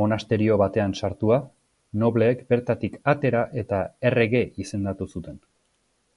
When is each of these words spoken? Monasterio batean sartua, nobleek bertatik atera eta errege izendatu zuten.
Monasterio 0.00 0.58
batean 0.64 0.96
sartua, 1.00 1.40
nobleek 2.04 2.46
bertatik 2.54 3.02
atera 3.16 3.44
eta 3.66 3.84
errege 4.14 4.48
izendatu 4.68 5.14
zuten. 5.14 5.46